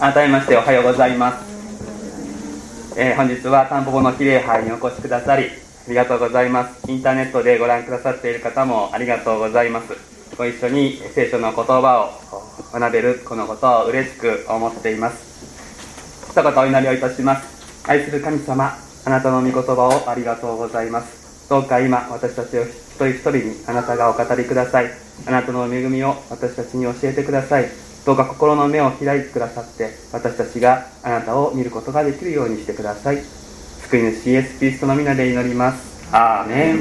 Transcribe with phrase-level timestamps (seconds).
[0.00, 5.48] 改めましておはようございます、えー、本日はタンポポの比例杯にお越しくださりあ
[5.88, 6.92] りがとうございます。
[6.92, 10.36] インターネットでご覧くださっている方もありがとうございます。
[10.36, 16.30] ご一緒に聖書の言葉を学べるこのことを嬉しく思っています。
[16.30, 17.88] 一言お祈りをいたします。
[17.88, 18.76] 愛する神様
[19.06, 21.48] あなたの御言葉をありがとうございます。
[21.48, 24.90] どうか今私たちを一人一人にあなたがお語りください。
[25.26, 27.87] あなたの恵みを私たちに教えてください。
[28.08, 33.18] どうか心の目を開いてくださって私たちがあなたを見ることができるようにしてください。
[33.18, 36.08] 救い主イエス・キリストの皆で祈ります。
[36.10, 36.78] アーメン。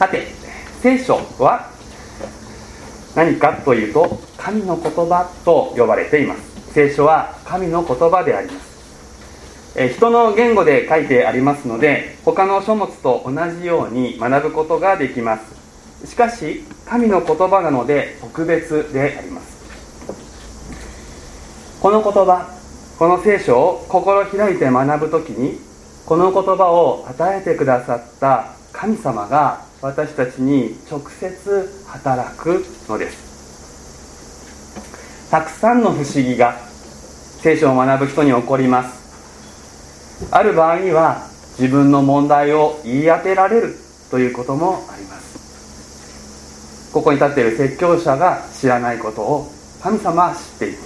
[0.00, 0.26] さて
[0.82, 1.70] 聖書は
[3.14, 6.72] 何かというと神の言葉と呼ばれています。
[6.72, 9.76] 聖書は神の言葉であります。
[9.76, 16.08] え人の言語で書いてありますので他の書物と同じように学ぶことができます。
[16.08, 19.56] しかし神の言葉なので特別であります。
[21.80, 22.48] この言葉
[22.98, 25.60] この聖書を心開いて学ぶ時に
[26.06, 33.26] この言葉を与えてくださった神様が私たちに直接働くのです。
[35.30, 36.56] たくさんの不思議が
[37.40, 40.28] 聖書を学ぶ人に起こります。
[40.30, 41.26] ある場合には
[41.58, 43.76] 自分の問題を言い当てられる
[44.10, 45.25] ということもあります。
[46.96, 49.52] ここに立っている説教者が知らないことを
[49.82, 50.78] 神様は知っていて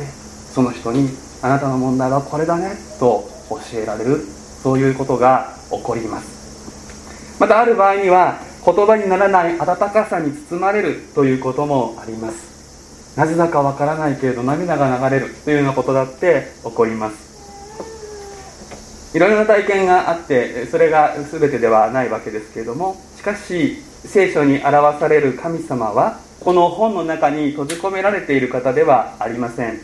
[0.52, 1.08] その人に
[1.41, 4.19] あなたの問題はこれだねと教えられる
[4.61, 7.39] そういうことが起こります。
[7.39, 13.17] またある場合には言葉にならない温かさに包まれるということもあります。
[13.17, 19.14] なぜだかわからないけれど涙が流れるというようなことだって起こります。
[19.14, 29.79] いろいろな体験があってそれが全てではないわけですけれどもしかし聖書に表される神様はこの本の中に閉じ込められている方ではありません。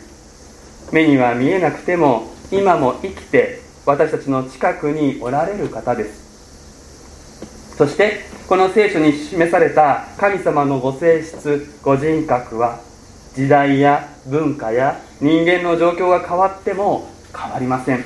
[0.91, 7.75] 目には見えなくても今も生きて私たちの近くにおられる方です。
[7.77, 12.79] そしてこの聖書に示された神様のご性質ご人格は
[13.35, 18.03] 時代や文化や人間の状況が変わっても変わりません。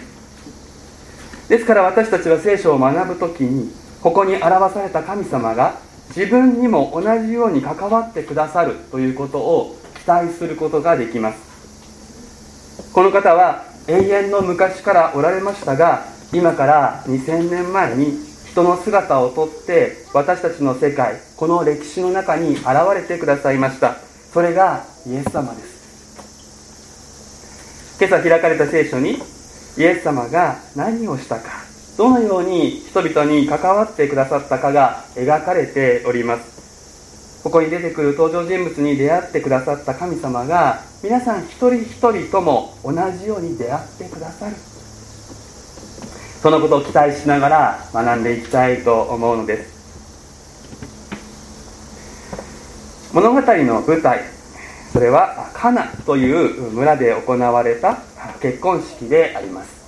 [1.48, 3.72] ですから私たちは聖書を学ぶ時に
[4.02, 5.80] ここに表された神様が
[6.16, 12.92] 自分にも同じように関わってくださるということを期待することができます。
[12.94, 23.96] この方は永遠の昔からおられましたが今から2000年前に人の姿をとって私たちの世界この歴史の中に現れてくださいました。
[24.34, 25.72] それがイエス様です。
[28.00, 29.20] 今朝開かれた聖書に
[29.78, 31.71] イエス様が何をしたか。
[31.98, 37.42] どのように人々に関わってくださったかが描かれております。
[37.44, 44.56] ここに出てくる登場人物に出会ってくださった神様が皆さん一人一人とも同じように出会ってくださる。
[46.42, 49.82] そのことを期待しながら学んでいきたいと思うのです。
[53.14, 54.22] 物語の舞台
[54.94, 57.98] それはカナという村で行われた
[58.42, 59.81] 結婚式であります。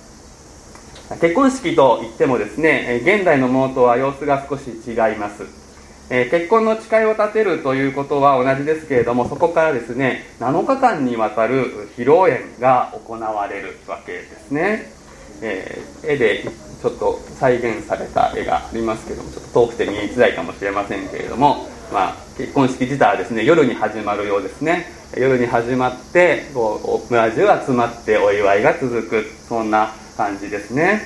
[1.20, 5.64] 結婚式といってもですね現代のものとは様子が少し違います。
[6.08, 14.92] 結婚の誓いを立てるということは同じですけれどもそこからですね7日間にわたる披露宴が行われるわけですね、
[15.40, 16.44] えー、絵で
[16.82, 24.86] ちょっと再現された絵がありますけどもちょっと遠くて見えづらいかもしれませんけれども、まあ、結婚式自体はですね夜に始まるようですね。
[25.16, 29.24] 夜に始まってこう村中集まってお祝いが続く。
[29.48, 31.02] そんな感じですね、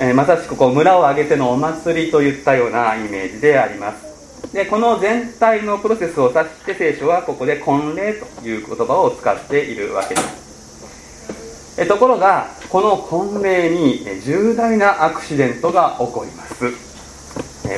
[0.00, 4.10] えー、まさしくこう村を挙げてのお祭りといったようなイメージであります。
[4.52, 11.80] でこの全体のプロセスを指して聖書はここで婚礼という言葉を使っているわけです。
[11.80, 16.90] えところがこの婚礼に重大なアクシデントが起こります。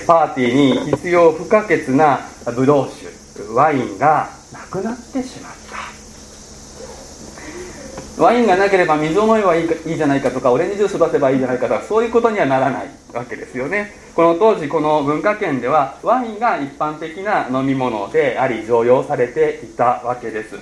[0.06, 0.54] パーティー
[0.86, 2.20] に必要不可欠な
[2.56, 5.61] ブドウ酒ワインがなくなってしまった
[8.22, 13.90] ワインがなければ水を飲めばいいかいいじゃないかとかオレンジジュース出せばいいじゃないかとかそういうことにはならないわけですよね。
[14.14, 20.56] この当時この文化圏ではワインが一般的な飲み物であり常用されていたわけです。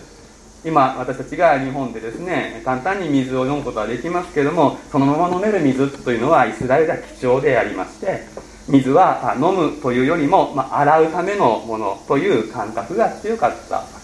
[0.65, 8.21] 今私たちが日本でですね簡単に水を飲むことはできますけどもそのまま飲める水というのはイスラエルでは貴重でありまして
[8.69, 13.77] 水は飲むというよりも、まあ、洗うためのものという感覚が強かった。
[13.77, 14.00] わ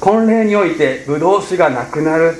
[0.00, 2.34] 婚礼においてブドウ酒がなくなる。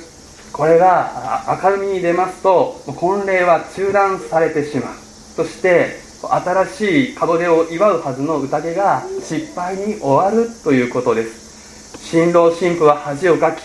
[0.53, 4.95] これが明るみに出ますと婚礼は中断されてしまう。
[5.35, 11.99] そして新しい門出を祝うはずの宴が失敗に終わるということです。
[11.99, 13.63] 新郎新婦は恥をかき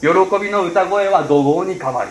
[0.00, 0.08] 喜
[0.40, 2.10] びの歌声は怒号に変わり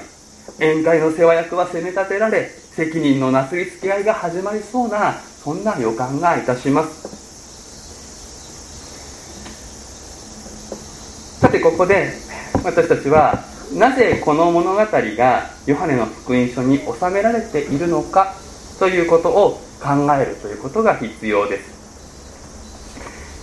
[0.57, 7.19] 宴会の世話役は責め立てられ責任のなすりつけ合いが始まりそうなそんな予感がいたします。
[11.59, 12.11] てここで
[12.63, 18.33] 私たちはなぜこの物語がヨハネの福音書に収められているのか
[18.79, 21.79] ということを考えるということが必要です。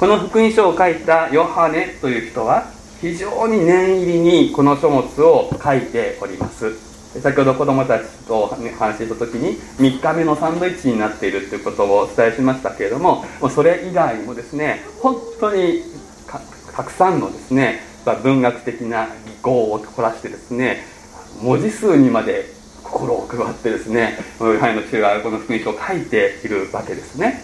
[0.01, 2.71] この福音書を書いたヨハネという人は
[3.01, 6.75] 非常に念入りにこの書物を書いております。
[7.21, 8.47] 先ほど子供たちと
[8.79, 15.81] 話した時に3日目のサンドイッチになっているということをお伝えしましたけれどもそれ以外にもですね本当に
[16.75, 20.85] たくさんのですね文学的な技巧を凝らしてですね
[21.43, 22.47] 文字数にまで
[22.83, 27.43] 心を配ってですねヨハネの父がこの福音書を書いているわけですね。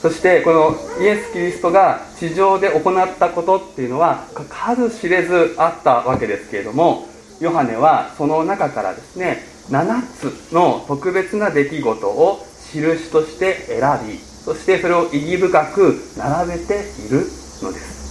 [0.00, 7.08] そしてこのイエス・キリストが地上で行ったことっていうのは数知れずあったわけですけれども
[7.40, 9.38] ヨハネはその中からですね
[9.70, 17.20] 7つの特別な出来事を印として選びそしてそれを意義深く並べている
[17.62, 18.03] のです。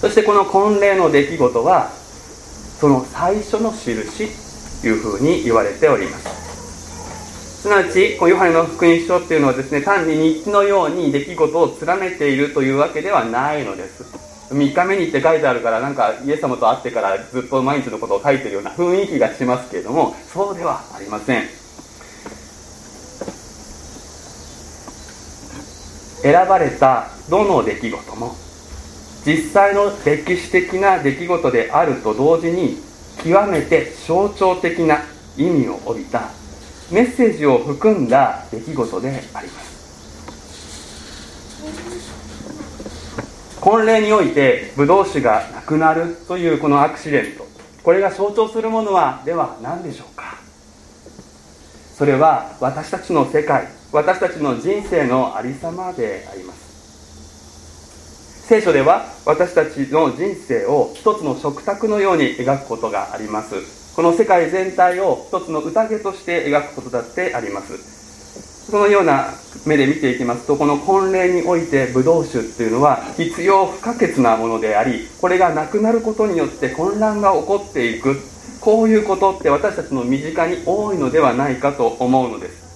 [0.00, 1.90] そしてこの婚礼の出来事は
[2.80, 4.28] その最初の印
[4.80, 7.60] というふうに言われております。
[7.60, 14.02] すなわちこのヨハネの福音書っていうのはですね単に日記のように出来事を連ねているというわけではないのです。
[14.54, 21.44] 3日目にって書いてあるからなんかイエス様と会ってからずっと毎日のことを書いてるような雰囲気がしますけれどもそうではありません。
[26.22, 28.34] 選ばれたどの出来事も
[29.26, 32.78] 実際の歴史的な出来事であると同時に
[33.22, 35.02] 極めて象徴的な
[35.36, 36.30] 意味を帯びた
[36.90, 39.70] メッセージを含んだ出来事であります。
[43.60, 47.46] 婚礼においてブドウ酒がなくなるというこのアクシデント
[47.84, 50.38] これが象徴するものはでは何でしょうか？
[51.94, 56.69] それは私たちの世界私たちの人生のありさまであります。
[58.50, 63.94] 聖書では私たちの人生を一つの食卓のように描くことがあります。
[63.94, 68.68] この世界全体を一つの宴として描くことだってあります。
[68.68, 69.28] そのような
[69.66, 78.20] 目で見ていきますとこの婚礼においてブドウ酒っていうのは必要不可欠なものでありこれがなくなることによって混乱が起こっていく。
[78.60, 82.68] こういうことって私たちの身近に多いのではないかと思うのです。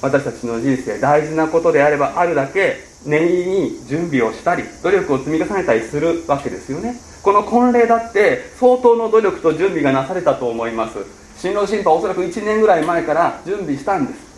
[0.00, 7.00] 私たちの人生大事なことであればあるだけ念入りに準備をしたり努力を積み重ねたりするわけですよね。
[7.22, 10.98] この婚礼だって相当の努力と準備がなされたと思います。
[11.38, 14.30] 新郎新婦はおそらく1年ぐらい前から準備したんです。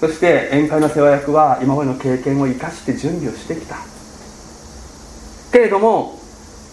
[0.00, 3.76] そして宴会の世話役は今までの経験を生かして準備をしてきた。
[5.52, 6.18] けれども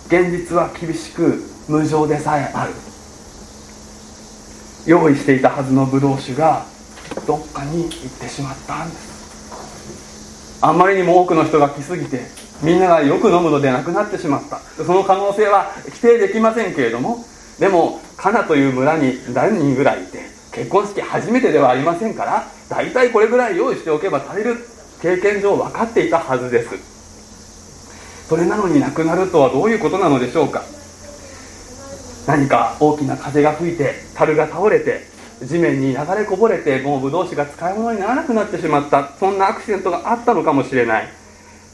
[0.08, 2.74] 現実は厳しく無情でさえある。
[4.86, 6.66] 用意していたはずのブドウ酒が
[7.28, 9.11] どっかに行ってしまったんです。
[10.62, 12.22] あまりにも多くの人が来すぎて
[12.62, 14.60] みんながよく飲むのでなくなってしまった。
[14.84, 17.26] その可能性は否定できませんけれども
[17.60, 20.20] でもカナという村に何人ぐらいいて
[20.52, 24.58] 結婚式初めてではありませんから大体これぐらい用意しておけば足りる
[25.02, 28.28] 経験上分かっていたはずです。
[28.28, 30.64] それなのになくなるとはどういうことなのでしょうか。
[32.28, 35.11] 何か大きな風が吹いて樽が倒れて
[35.44, 39.10] 地面に流れこぼれてもうブドウ酒が使い物にならなくなってしまった。
[39.20, 41.08] そんなアクシデントがあったのかもしれない。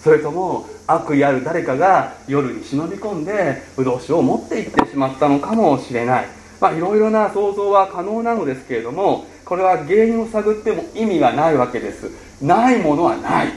[0.03, 6.27] それとも悪意ある誰かが夜に忍び込んでブドウ酒を持って行ってしまったのかもしれない。
[6.61, 12.09] まあいろいろな想像は可能なのですけれどもこれは原因を探っても意味がないわけです。
[12.41, 13.47] ないものはない。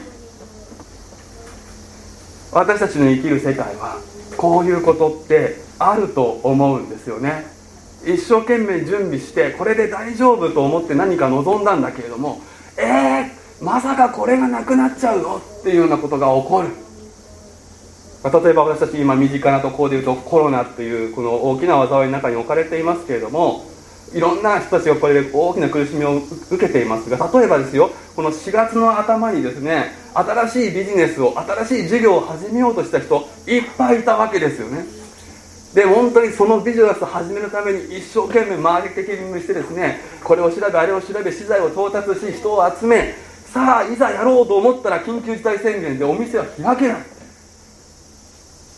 [2.52, 4.00] 私たちの生きる世界は
[4.37, 7.60] こういうことってあると思うんですよね。
[8.07, 12.40] 一生懸命準備してこれで大丈夫と思って何か望んだんだけれども
[12.78, 15.37] えー、まさかこれがなくなっちゃうの？
[15.37, 16.69] っていうようなことが起こる、
[18.42, 23.66] 例えば私たち今身近なところでいうとコロナというこの大きな災いの中に置かれていますけれども
[24.14, 26.16] いろんな人たちがこれで大きな苦しみを
[26.50, 35.00] 受けていますが例えばですよこの4月の頭にですね新しいビジネスを新しい事業を始めようとした人いっぱいいたわけですよね。
[35.74, 43.14] で本当にそのビジネスを始めるために一生懸命マーケティングしてですねこれを調べあれを調べ資材を到達し人を集め
[43.52, 47.02] さあいざやろうと思ったら緊急事態宣言でお店は開けない。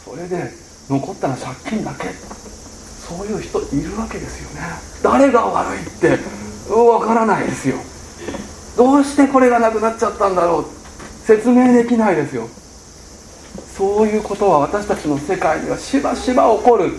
[0.02, 0.50] それで
[0.88, 2.08] 残ったのは借金だけ。
[2.08, 4.66] そういう人いるわけですよね。
[5.02, 6.18] 誰が悪いって
[6.72, 7.76] わからないですよ。
[8.78, 10.64] どうしてこれがなくなっちゃったんだろう。
[11.26, 12.48] 説明できないですよ。
[13.76, 16.92] そういうことは私たちの世界にはしばしば起こる。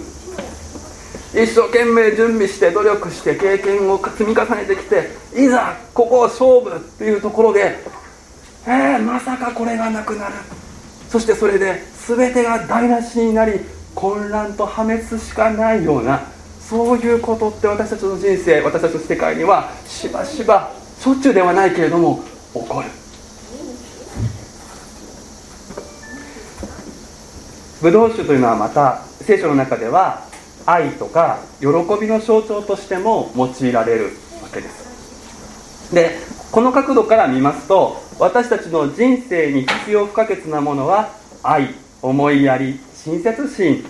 [1.34, 7.80] 一生懸命準備して努力して経験を積み重ねてきていざここ勝負っていうところで
[8.68, 10.36] えー、まさかこれがなくなる。
[11.10, 13.60] そしてそれで全てが台無しになり
[13.94, 16.22] 混乱と破滅しかないような
[16.60, 23.03] そういうことって私たちの人生私たちの世界にはしばしばしょっちゅうではないけれども起こる。
[27.84, 30.22] ブドウ酒というのはまた聖書の中では
[30.66, 31.68] 愛とか喜
[32.00, 34.06] びの象徴としても用いられる
[34.42, 35.94] わけです。
[35.94, 36.18] で
[36.54, 41.10] この角度から見ますと私たちの人生に必要不可欠なものは
[41.44, 43.84] 愛思いやり親切心。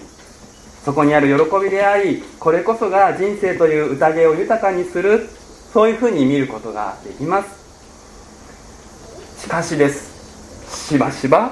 [0.84, 5.30] そこにある喜びでありこれこそが人生という宴を豊かにする
[5.72, 9.44] そういうふうに見ることができます。
[9.44, 10.88] しかしです。
[10.88, 11.52] しばしば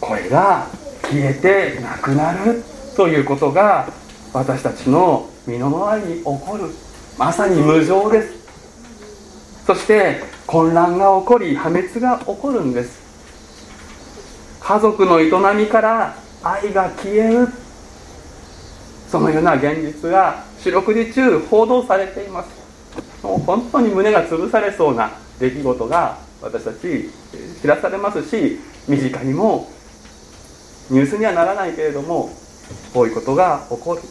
[0.00, 0.66] これが
[1.04, 2.62] 消えてなくなる
[2.96, 3.88] ということが
[4.32, 6.70] 私たちの身の回りに起こる。
[7.18, 8.44] まさに無常です。
[9.66, 13.02] そして混乱が起こり破滅が起こるんです。
[14.60, 17.48] 家族の営みから愛が消える。
[19.08, 22.64] そのような現実が四六時中報道されています。
[23.22, 27.10] もう本当に胸が潰されそうな出来事が私たち
[27.60, 29.68] 知らされますし身近にも
[30.90, 32.30] ニュースにはならないけれども
[32.92, 34.02] こういうことが起こる。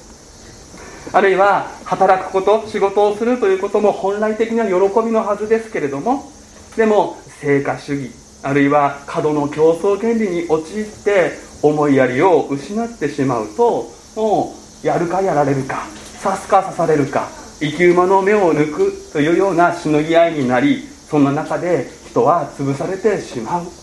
[1.12, 6.32] あるいは働くこと仕事をするということも本来的な喜びのはずですけれども
[6.75, 8.12] でも成果主義
[8.42, 15.86] あるいは過度の競争原理に陥って思いやりを失ってしまうともうやるかやられるか
[16.24, 17.27] 刺すか刺されるか
[17.60, 23.82] 生き馬の目を抜くというようなしのぎ合いになりそんな中で人は潰されてしまう。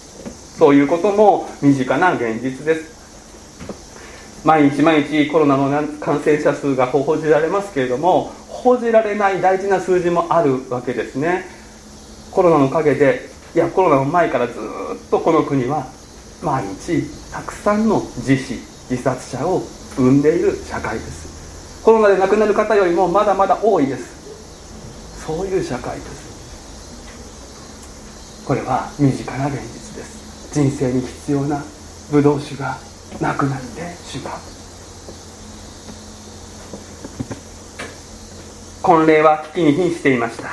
[0.60, 4.44] そういうことも身近な現実です。
[4.44, 11.46] 毎日毎日コロナの感染者数が報じられますけれども報じられない大事な数字もあるわけですね。
[12.30, 14.56] コロナの陰でいやコロナの前からずっ
[15.10, 15.86] とこの国は
[16.42, 19.62] 毎日たくさんの自死自殺者を
[19.96, 21.82] 生んでいる社会です。
[21.82, 25.24] コロナで亡くなる方よりもまだまだ多いです。
[25.24, 26.28] そういう社会です。
[28.46, 29.79] これは身近な現実。
[30.52, 31.62] 人生に必要な
[32.10, 32.76] ブドウ酒が
[33.20, 33.66] なくなって
[34.04, 34.34] しまう。
[38.82, 40.48] 婚礼は危機に瀕していました。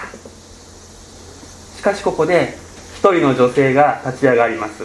[1.77, 2.53] しかしここで
[2.95, 4.83] 一人の女性が立ち上がります。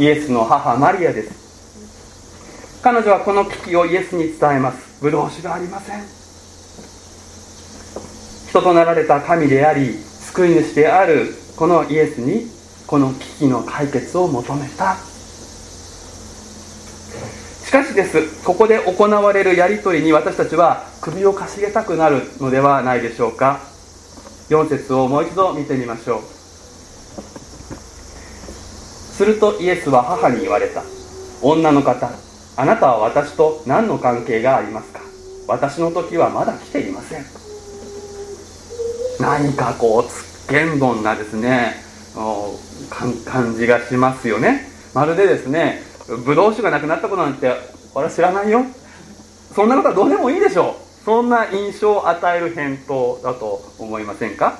[0.00, 2.80] イエスの母マリアです。
[2.82, 5.02] 彼女はこの危機をイエスに伝えます。
[5.02, 6.04] ブドウ酒がありません。
[8.48, 12.59] 人となられた神であり救い主であるこのイエスに
[12.90, 14.96] この危機の解決を求めた。
[17.64, 18.44] しかしです。
[18.44, 23.60] ここで行われるやり取りに私たちは首をかしげたくなるのではないでしょうか。
[24.48, 26.22] 4節をもう一度見てみましょう。
[29.14, 30.82] するとイエスは母に言われた。
[31.42, 32.10] 女の方
[32.56, 34.98] あなたは私と何の関係がありますか？
[35.46, 37.24] 私の時はまだ来ていません。
[39.20, 41.88] 何かこうつっけんどんなですね。
[42.90, 44.68] 感じがしますよね。
[44.94, 45.82] まるでですね
[46.26, 47.54] ブドウ酒がなくなったことなんて
[47.94, 48.64] 俺は知らないよ。
[49.54, 50.74] そんなことはどうでもいいでしょう。
[51.04, 54.58] そんな印象を与える返答だと思いませんか？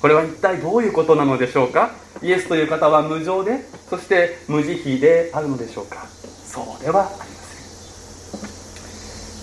[0.00, 1.90] これは一体どういうことなのでしょうか？
[2.22, 6.06] イエスという方は無情でそして無慈悲であるのでしょうか？
[6.06, 7.34] そうではありませ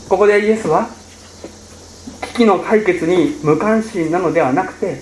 [0.06, 0.10] ん。
[0.10, 0.90] ここでイエスは
[2.34, 5.02] 危機の解決に無関心なのではなくて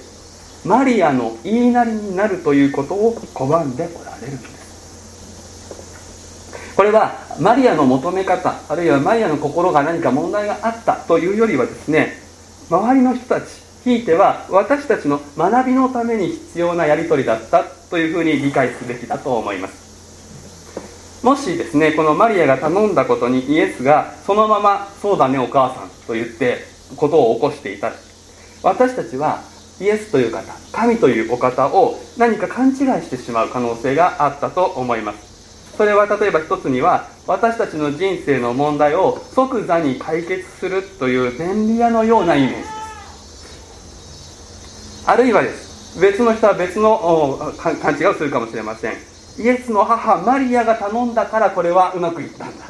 [0.66, 4.54] マリアの言いなりになるということを拒んでおられるんです。
[6.76, 12.18] これはマリアの求め方あるいはマリアの心が何か問題があったというよりはですね
[12.70, 13.46] 周りの人たち
[13.84, 19.84] ひいては私たちの学びのために必要なやり取りだったというふうに理解すべきだと思います。
[21.24, 26.66] もしですねこのマリアが頼んだことにイエスがそのまま「そうだねお母さん」と言って
[26.96, 27.92] ことを起こしていた。
[28.62, 29.42] 私たちは
[29.84, 35.76] イエスという方神というお方を何か勘違いしてしまう可能性があったと思います。
[35.78, 42.70] それは例えば一つには私たちの人生の問題を即座に解決するという便利屋のようなイメージです。
[45.06, 46.00] あるいはです。
[46.00, 48.94] 別の人は別の勘違いをするかもしれません。
[49.40, 52.66] イエスの母マリアが頼んだからこれはうまくいったんだ。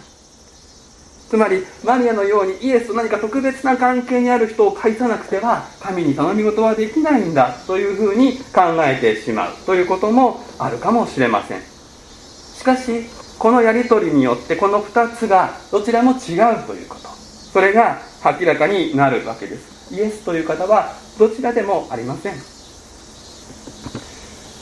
[1.33, 9.51] つまりマリアのようにイエスと何か特別な関係にある人を介さなくては神に頼み事はできないんだというふうに考えてしまう。
[9.65, 11.59] ということもあるかもしれません。
[11.59, 13.05] しかし
[13.39, 17.09] このやり取りによってこの2つがどちらも違うということ。
[17.09, 19.91] それが明らかになるわけです。
[19.91, 22.35] イエスという方はどちらでもありません。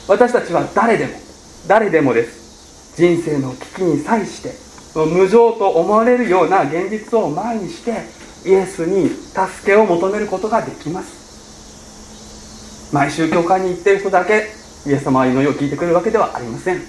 [0.07, 1.19] 私たちは誰でも
[1.67, 2.95] 誰でもです。
[2.95, 8.03] 人生の危機に際して無情と思われるような現実を前にして
[8.45, 12.91] イエスに助けを求めることができます。
[12.93, 14.49] 毎週教会に行っている人だけ
[14.85, 16.81] イエス様は祈りを聞いてくれるわけではありません。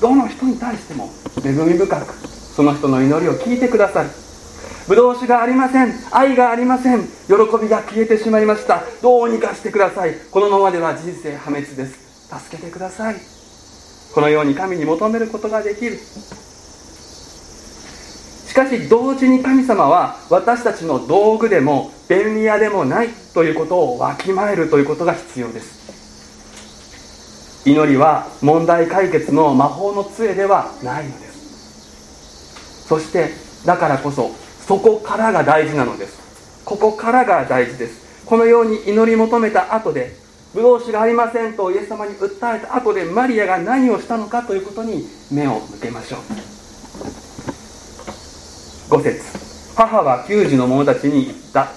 [0.00, 1.08] どの人に対しても
[1.42, 4.10] 恵み深くその人の祈りを聞いてくださる。
[4.86, 5.94] ぶどう酒がありません。
[6.10, 7.00] 愛がありません。
[7.00, 7.06] 喜
[7.62, 8.82] びが消えてしまいました。
[9.00, 10.14] どうにかしてください。
[10.30, 12.28] このままでは人生破滅です。
[12.28, 13.16] 助けてください。
[14.14, 15.98] このように神に求めることができる。
[18.54, 27.68] しかし同時に神様は私たちの道具でも便利屋でもないということをわきまえるということが必要です。
[27.68, 32.86] 祈りは問題解決の魔法の杖ではないのです。
[32.86, 33.30] そして
[33.66, 34.30] だからこそ
[34.68, 36.62] そこからが大事なのです。
[36.64, 38.24] ここからが大事です。
[38.24, 40.12] このように祈り求めた後で
[40.54, 46.53] ブドウ酒がありませんとイエス様に訴えた後でマリアが何をしたのかということに目を向けましょう。
[48.94, 49.74] 5節。
[49.74, 51.68] 母は給仕の者たちに言った。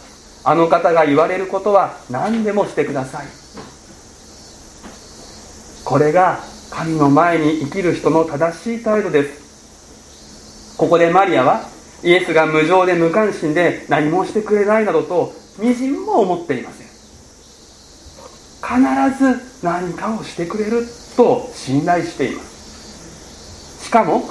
[0.43, 3.27] あの方が言われることは何でもしてください。
[5.83, 10.77] これが神の前に生きる人の正しい態度です。
[10.77, 11.61] ここでマリアは
[12.03, 16.87] イエスが無情で無関心で何もしてくれないなどとみじんも思っていません。
[18.61, 18.79] 必
[19.17, 23.85] ず何かをしてくれると信頼しています。
[23.85, 24.21] しかも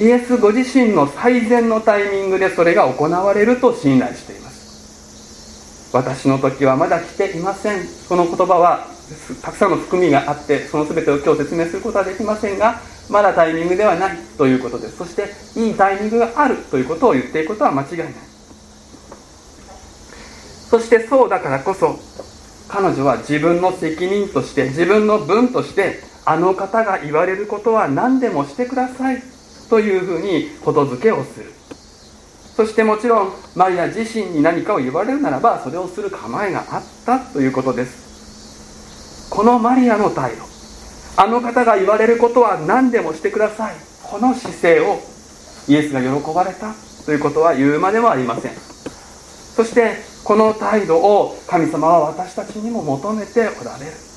[0.00, 5.90] イエスご自身の最善のタイミングでそれが行われると信頼しています。
[5.92, 7.80] 私の時はまだ来ていません。
[8.08, 8.86] この言葉は
[9.42, 14.98] たくさんの含みがあってその全てを今日説明することはできませんがまだタイミングではないということです。
[14.98, 18.08] そしていいタイミングがあるということを言っていくことは間違いない。
[20.70, 21.98] そしてそうだからこそ
[22.68, 29.37] 彼女は自分の責任として自分の分としてあの方が言われることは何でもしてください。
[29.68, 31.52] というふうにことづけをする。
[32.56, 39.30] そしてもちろんマリア自身に何かを言われるならばそれをする構えがあったということです。
[39.30, 40.42] このマリアの態度
[41.16, 43.76] あの方が言われることは何でもしてください。
[44.02, 45.00] この姿勢を
[45.68, 48.52] イエスが喜ばれたということは言うまでもありません。
[48.52, 54.07] そしてこの態度を神様は私たちにも求めておられる。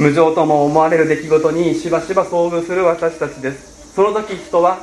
[0.00, 3.92] 無情とも思われる出来事にしばしば遭遇する私たちです。
[3.94, 4.78] その時人は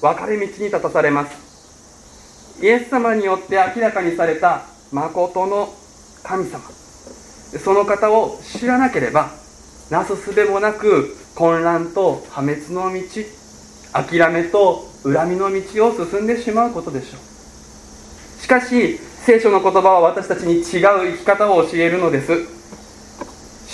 [0.00, 2.60] 分かれ道に立たされます。
[2.60, 5.72] イエス様によって明らかにされた誠の
[6.24, 6.64] 神様。
[7.62, 9.30] その方を知らなければ
[9.88, 13.00] なすすべもなく混乱と破滅の道
[13.92, 18.42] 諦めと恨みの道を進んでしまうことでしょう。
[18.42, 22.55] しかし聖書の言葉は私たちに違う生き方を教えるのです。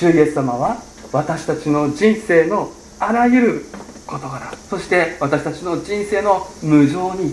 [0.03, 3.65] 主イエス様は私たちの人生のあらゆる
[4.05, 7.33] 事柄そして私たちの人生の無情に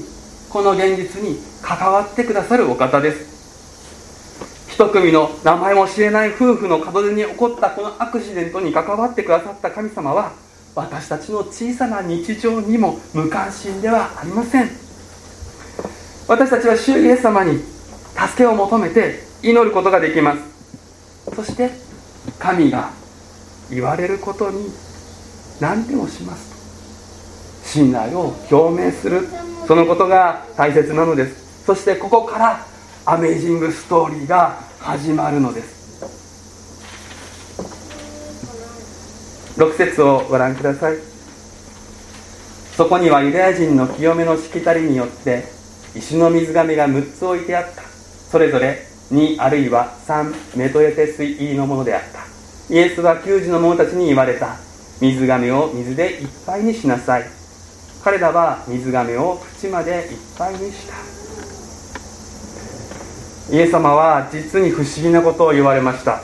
[0.51, 4.69] この現実に関わってくださるお方です。
[4.71, 10.33] 一組の名前も知れない夫婦の門出に起こったこのアクシデントに関わってくださった神様は
[10.75, 14.69] 私たちの小さな日常にも無関心ではありません。
[16.27, 21.35] 私たちは主イエス様に助けを求めて祈ることができます。
[21.35, 21.88] そして
[22.37, 22.91] 神が
[23.69, 24.71] 言われることに
[25.59, 27.63] 何でもします。
[27.63, 29.27] と信頼を表明する。
[29.67, 31.65] そのことが大切なのです。
[31.65, 32.65] そしてここから
[33.05, 35.79] アメイジングストーリーが始まるのです。
[39.57, 40.97] 6節をご覧ください。
[42.75, 45.43] そこにはユダヤ人の清めのしきたりによって
[45.95, 47.83] 石の水がめが6つ置いてあった。
[48.31, 52.73] それぞれ2あるいは3メトエテス入りのものであった。
[52.73, 54.57] イエスは給仕の者たちに言われた。
[55.01, 57.25] 水亀を水でいっぱいにしなさい。
[58.03, 60.93] 彼らは水亀を口までいっぱいにした。
[63.51, 66.21] イエス様は実に不思議なことを言われました。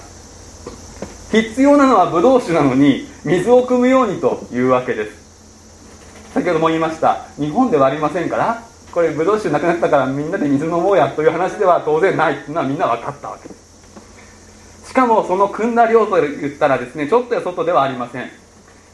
[1.31, 6.31] 必要なのはブドウ酒なのに水を汲むようにというわけです。
[6.33, 7.25] 先ほども言いました。
[7.39, 8.61] 日本ではありませんから
[8.95, 13.49] これブドウ酒なくなったからみんなで水飲もうやという話では当然ないっていうのはみんな分かったわけ。
[13.49, 18.31] ですしかもその汲んだ量と言ったらですねちょっとや外ではありません。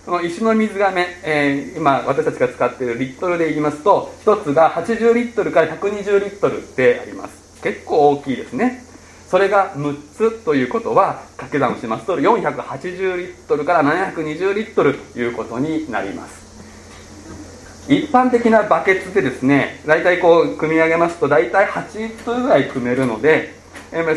[0.07, 7.61] この石の水がめ、えー、今私たちが使っているリットルで言いますと1つが80リットルから120リットルであります。
[7.61, 8.83] 結構大きいですね。
[9.29, 16.40] それが6つということは掛け算をしますと480リットルから720リットルということになります。
[17.91, 23.53] 一般的なバケツでですね大体こう組み上げますと大体8リットルぐらい組めるので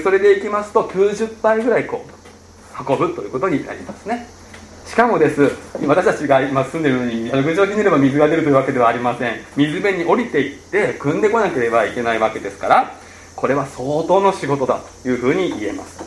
[0.05, 4.29] それでいきますと90杯ぐらいこう運ぶということになりますね。
[4.87, 5.51] しかもです
[5.85, 9.41] 私たちが今住んでるのに屋上に寝れば水が出るというわけではありません。
[9.57, 12.95] 水辺に降りていって汲んでこなければいけないわけですから
[13.35, 16.05] これは相当の仕事だというふうに言えます。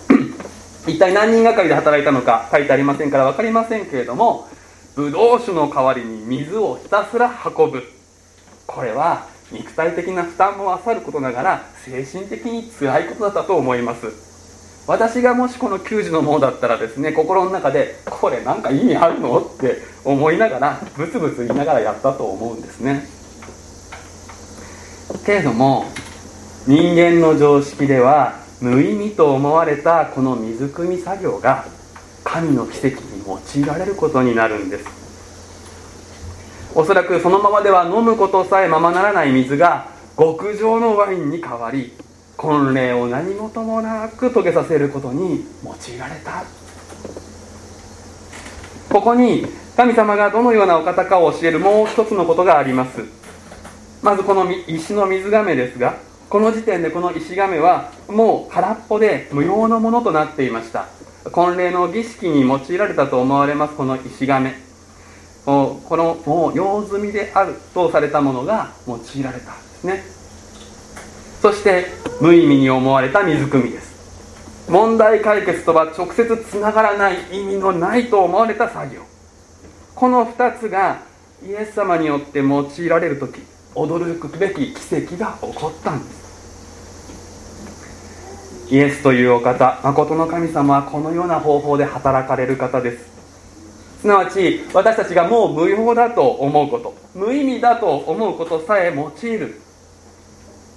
[0.87, 4.47] 一体何人がかりで働いたのか書いてありませんから分かりませんけれども
[4.97, 7.83] ブドウ酒の代わりに水をひたすら運ぶ。
[8.65, 14.87] これは肉体的な負担もあさることながら精神的に辛いことだったと思います。
[14.87, 19.39] 私がもしこの球児のものだったらですね心の中でこれなんか意味あるの？
[19.39, 23.05] って思いながらブツブツ言いながらやったと思うんですね。
[25.27, 25.85] けれども
[26.65, 31.65] 人間の常識では無意味と思われたこの水汲み作業が
[32.27, 34.85] 神の奇跡に用いられることになるんです。
[36.75, 39.87] おそらくそのままでは飲むことさえままならない水が
[40.17, 41.93] 極上のワインに変わり
[42.35, 46.43] 婚礼を何事もなく遂げさせることに用いられた。
[48.91, 53.05] ここに神様がどのようなお方かを教えるもう一つのことがあります。
[54.03, 55.95] まずこの石の水亀ですが
[56.29, 60.96] この時点でこの石亀はもう空っぽで無用のものとなっていました。
[61.31, 64.55] 婚礼の儀式に用いられたと思われますこの石亀。
[65.45, 70.03] このもう用済みであるとされたものが用いられたんですね。
[71.41, 71.85] そして
[72.19, 74.67] 無意味に思われた水汲みです。
[74.69, 79.01] 問題解決とは直接つながらない意味のないと思われた作業。
[79.95, 80.99] この2つが
[81.43, 83.41] イエス様によって用いられる時
[83.73, 86.26] 驚くべき奇跡が起こったんです。
[88.69, 93.17] イエスというお方誠の神様はこのような方法で働かれる方です。
[94.01, 99.61] すなわち私たちがもう無用だと思うこと無意味だと思うことさえ用いる。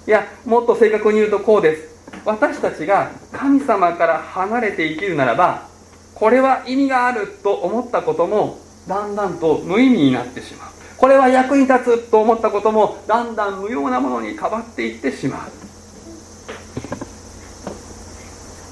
[0.07, 1.91] いやもっと正確に言うとこうです。
[2.25, 5.69] 私たちが神様から離れて生きるならば
[6.15, 10.71] これは意味があると思ったこともだんだんと無意味になってしまう。
[10.97, 15.51] これは役に立つと思ったこともだんだん無用なものに変わっていってしまう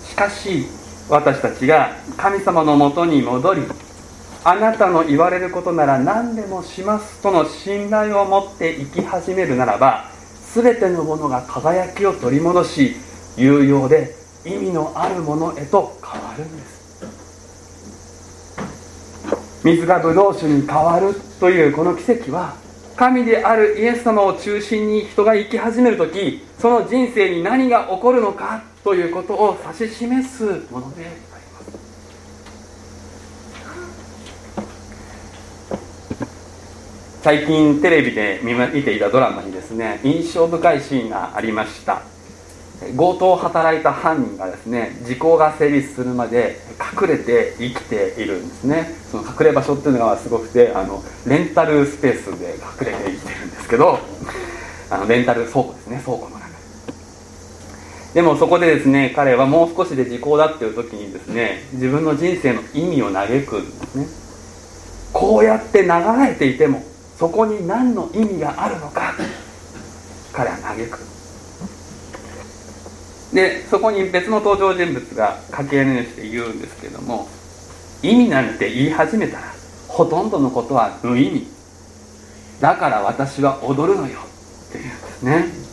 [0.04, 0.66] しかし
[1.08, 3.62] 私たちが神様のもとに戻り
[4.44, 10.10] あなたの言われることなら何でもしますとの信頼を持って生き始めるならば
[10.54, 12.96] 全てのものが輝きを取り戻し
[13.36, 16.78] 有用で意味のあるものへと変わるんです。
[19.64, 22.54] 水がブドウ酒に変わるというこの奇跡は
[22.96, 31.78] 神であるイエス様を中心に人が生き始める時その人生に何が起こるのかということを指し示すものであります。
[37.22, 42.02] 最近テレビで見ていたドラマにですね印象深いシーンがありました。
[42.96, 46.60] 強盗を働いた犯人がですね時効が成立するまで
[47.00, 48.94] 隠れて生きているんですね。
[49.10, 53.98] その隠れ場所っていうのがすごくてあのレンタルスペースで隠れて生きてるんですけど
[54.88, 56.37] あのレンタル倉庫ですね倉庫の。
[58.18, 64.06] でもそこでですね彼はもう少しで時効だっていう時にですね自分の人生の意味を嘆くんですね。
[65.12, 65.88] こうやって流
[66.26, 66.82] れていても
[67.16, 69.14] そこに何の意味があるのか
[70.32, 70.98] 彼は嘆く。
[73.36, 77.28] でそこに別の登場人物が掛け合いして言うんですけども
[78.02, 79.44] 意味なんて言い始めたら
[79.86, 81.46] ほとんどのことは無意味。
[82.60, 84.18] だから私は踊るのよ
[84.70, 85.67] っていうんですね。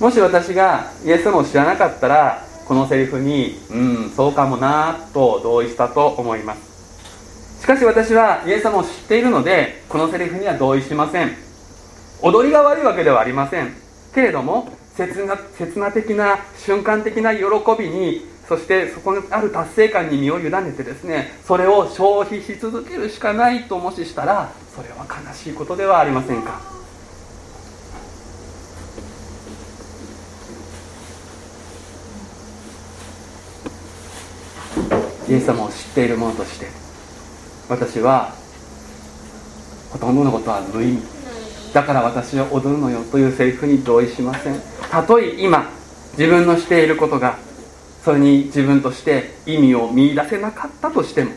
[0.00, 4.10] もし私がイエス様を知らなかったらこのセリフにうん。
[4.16, 7.60] そうかもなと同意したと思います。
[7.62, 11.36] しかし私はイエス様を知っているのでこのセリフには同意しません。
[12.22, 13.74] 踊りが悪いわけではありません。
[14.14, 17.42] けれども刹那刹那的な瞬間的な喜
[17.78, 26.79] びにそしてそこにある達成感に身を委ねてですねそれを消費し続けるしかないともししたらそれは悲しいことではありませんか？
[35.30, 36.66] イエス様を知っている者として
[37.68, 38.34] 私は
[39.90, 41.02] ほとんどのことは無意味。
[41.72, 44.60] だから私は踊るのよというセリフに同意しません。
[44.90, 45.70] たとえ今
[46.18, 47.38] 自分のしていることが
[48.04, 51.30] それに自分として意味を見いだせなかったとしても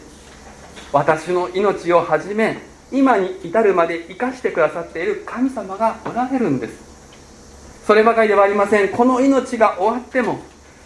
[0.91, 2.58] 私の命をはじめ
[2.91, 7.86] 今に至るまで生かしてくださっている神様がおられるんです。
[7.86, 8.89] そればかりではありません。
[8.89, 10.39] この命が終わっても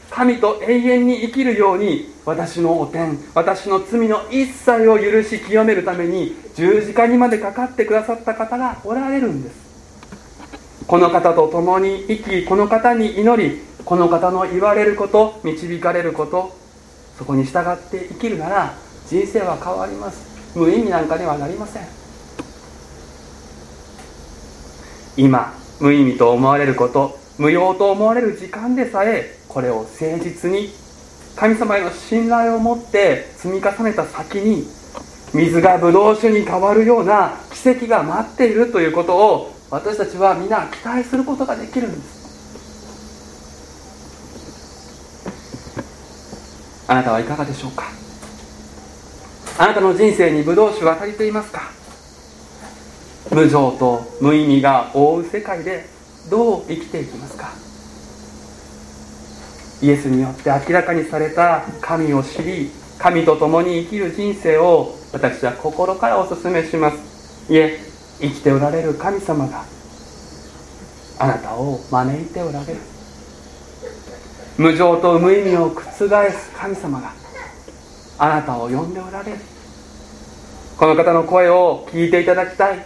[0.10, 9.68] 神と永遠に生きるように私の汚点私の罪の一切を許し清めるために十字架にまでかかってくださった方がおられるんです。
[10.88, 16.56] この方と共に生きこの方に祈りこの方の言われること導かれること
[17.18, 18.74] そこに従って生きるなら
[19.08, 20.58] 人生は変わります。
[20.58, 21.84] 無意味なんかではなりません。
[25.18, 30.70] 今無意味と思われること無用と思われる時間でさえこれを誠実に
[31.36, 34.68] 神様への信頼を持って積み重ねた先に
[35.34, 42.18] 水がブドウ酒に変わるような奇跡が待っているということを私たちは皆期待することができるんです。
[46.88, 47.84] あなたはいかがでしょうか？
[49.60, 51.70] あなたの人生にブドウ酒は足りていますか？
[53.30, 55.86] 無情と無意味が覆う世界で
[56.30, 57.67] どう生きていきますか？
[59.82, 67.52] イエスによって明らかにされた神を知り神と共に生きる人生を私は心からお勧めします。
[67.52, 67.80] いえ
[68.20, 69.64] 生きておられる神様が
[71.20, 72.80] あなたを招いておられる。
[74.58, 76.10] 無情と無意味を覆す
[76.56, 77.14] 神様が
[78.18, 79.38] あなたを呼んでおられる。
[80.78, 82.84] この方の声を聞いていただきたい。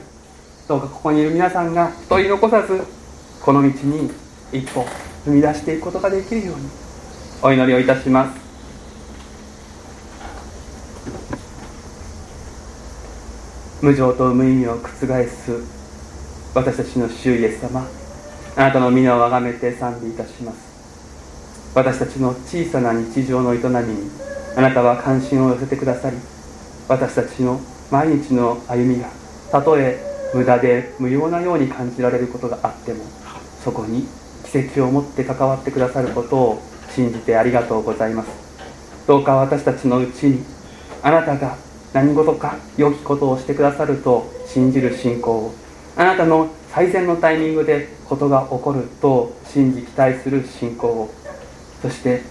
[0.67, 2.84] どうかここにいる皆さんが一人残さず
[3.41, 4.12] この道に
[4.51, 4.86] 一歩
[5.25, 6.81] 踏み出していくことができるように。
[7.43, 8.39] お祈りをいたします。
[13.82, 14.89] 無情と無意味を覆
[15.27, 15.63] す
[16.54, 17.88] 私たちの主イエス様。
[18.56, 20.71] あなたの皆をあがめて賛美いたします。
[21.73, 24.12] 私たちの小さな日常の営みに
[24.58, 26.17] あなたは関心を寄せてくださり
[26.89, 29.10] 私たちの毎日の歩みが
[29.51, 29.97] たとえ
[30.34, 33.06] 無駄で無用なように感じられることがあっても
[33.63, 34.06] そこに
[34.43, 36.62] 奇跡を持って関わってくださることを
[36.95, 38.30] 信じてありがとうございます。
[39.08, 40.43] どうか私たちのうちに
[41.01, 41.58] あなたが
[41.93, 45.54] 何事か良きことをしてくださると信じる信仰を
[45.97, 51.13] あなたの最善のタイミングでことが起こると信じ期待する信仰を
[51.82, 52.21] そして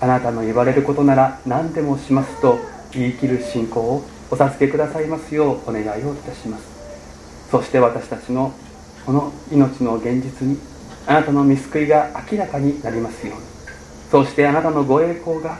[0.00, 2.58] あなたの言われることなら何でもしますと
[2.92, 6.64] 言い切る信仰をお授けくださいますようお願いをいたします。
[7.50, 8.52] そして私たちの
[9.06, 10.58] この命の現実に
[11.06, 13.53] あなたの見救いが明らかになりますように。
[14.14, 15.58] そしてあなたのご栄光が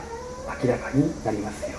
[0.63, 1.77] 明らかになりますよ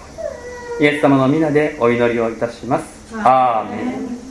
[0.78, 0.86] うに。
[0.86, 3.14] イエス様の皆でお祈りをいたします。
[3.14, 4.25] アーメン